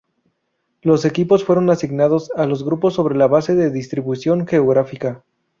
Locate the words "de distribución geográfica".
3.53-5.23